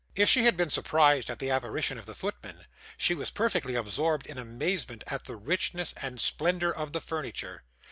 If 0.15 0.27
she 0.29 0.45
had 0.45 0.57
been 0.57 0.71
surprised 0.71 1.29
at 1.29 1.37
the 1.37 1.51
apparition 1.51 1.99
of 1.99 2.07
the 2.07 2.15
footman, 2.15 2.65
she 2.97 3.13
was 3.13 3.29
perfectly 3.29 3.75
absorbed 3.75 4.25
in 4.25 4.39
amazement 4.39 5.03
at 5.05 5.25
the 5.25 5.35
richness 5.35 5.93
and 6.01 6.19
splendour 6.19 6.73
of 6.73 6.91
the 6.91 7.01
furniture. 7.01 7.61